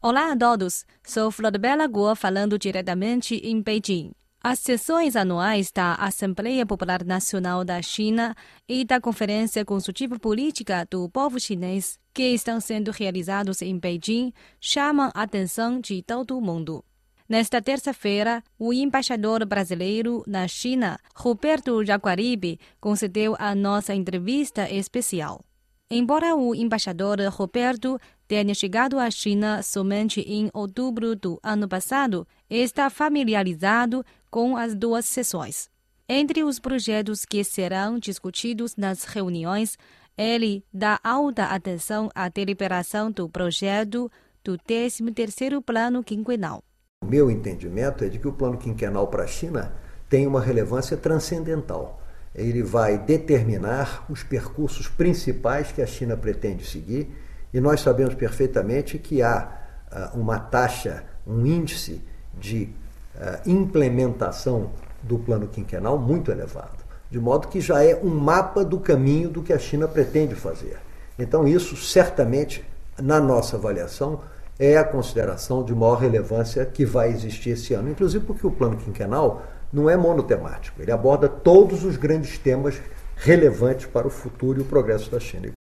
[0.00, 4.12] Olá a todos, sou Flor Bela Guo falando diretamente em Beijing.
[4.40, 8.32] As sessões anuais da Assembleia Popular Nacional da China
[8.68, 15.10] e da Conferência Consultiva Política do Povo Chinês, que estão sendo realizados em Beijing, chamam
[15.12, 16.84] a atenção de todo o mundo.
[17.28, 25.44] Nesta terça-feira, o embaixador brasileiro na China, Roberto Jaguaribe, concedeu a nossa entrevista especial.
[25.90, 27.98] Embora o embaixador Roberto
[28.28, 35.06] tenha chegado à China somente em outubro do ano passado, está familiarizado com as duas
[35.06, 35.70] sessões.
[36.06, 39.78] Entre os projetos que serão discutidos nas reuniões,
[40.16, 44.10] ele dá alta atenção à deliberação do projeto
[44.44, 46.62] do 13º Plano Quinquenal.
[47.02, 49.72] O meu entendimento é de que o plano quinquenal para a China
[50.08, 52.02] tem uma relevância transcendental.
[52.34, 57.08] Ele vai determinar os percursos principais que a China pretende seguir,
[57.52, 59.48] e nós sabemos perfeitamente que há
[59.90, 62.02] uh, uma taxa, um índice
[62.34, 62.70] de
[63.14, 64.70] uh, implementação
[65.02, 69.42] do plano quinquenal muito elevado, de modo que já é um mapa do caminho do
[69.42, 70.78] que a China pretende fazer.
[71.18, 72.64] Então, isso certamente,
[73.00, 74.20] na nossa avaliação,
[74.58, 78.76] é a consideração de maior relevância que vai existir esse ano, inclusive porque o plano
[78.76, 79.42] quinquenal
[79.72, 82.80] não é monotemático, ele aborda todos os grandes temas
[83.16, 85.57] relevantes para o futuro e o progresso da China.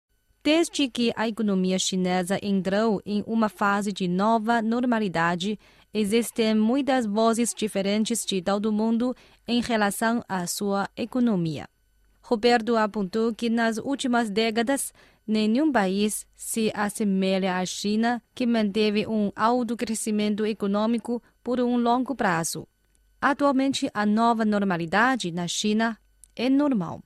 [0.44, 5.58] Desde que a economia chinesa entrou em uma fase de nova normalidade,
[5.92, 9.16] existem muitas vozes diferentes de todo o mundo
[9.48, 11.66] em relação à sua economia.
[12.20, 14.92] Roberto apontou que nas últimas décadas
[15.26, 22.14] nenhum país se assemelha à China, que manteve um alto crescimento econômico por um longo
[22.14, 22.68] prazo.
[23.18, 25.96] Atualmente, a nova normalidade na China
[26.36, 27.02] é normal.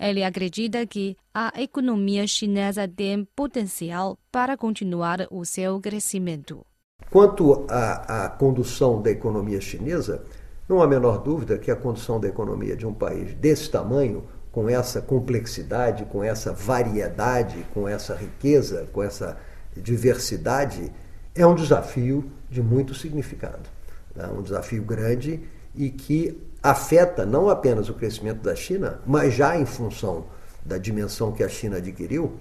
[0.00, 6.64] Ele acredita que a economia chinesa tem potencial para continuar o seu crescimento.
[7.10, 10.24] Quanto à, à condução da economia chinesa,
[10.66, 14.24] não há a menor dúvida que a condução da economia de um país desse tamanho
[14.50, 19.36] com essa complexidade, com essa variedade, com essa riqueza, com essa
[19.76, 20.90] diversidade,
[21.34, 23.68] é um desafio de muito significado.
[24.16, 25.40] É um desafio grande
[25.74, 30.26] e que afeta não apenas o crescimento da China, mas já em função
[30.64, 32.34] da dimensão que a China adquiriu,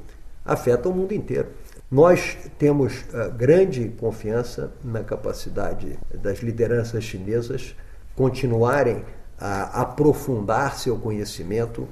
[0.43, 1.49] afeta o mundo inteiro.
[1.89, 7.75] Nós temos uh, grande confiança na capacidade das lideranças chinesas
[8.15, 9.03] continuarem
[9.39, 11.87] a aprofundar seu conhecimento,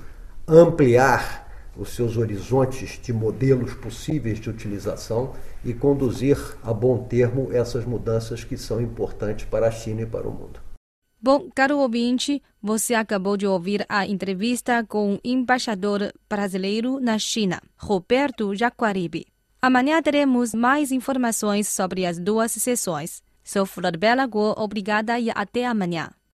[0.48, 5.34] ampliar os seus horizontes de modelos possíveis de utilização
[5.64, 10.28] e conduzir a bom termo essas mudanças que são importantes para a China e para
[10.28, 10.67] o mundo.
[11.28, 17.62] Bom, caro ouvinte, você acabou de ouvir a entrevista com o embaixador brasileiro na China,
[17.76, 19.28] Roberto Jaguaribe.
[19.62, 23.22] Amanhã teremos mais informações sobre as duas sessões.
[23.44, 26.12] Sou Flor Bela Go, obrigada e até amanhã.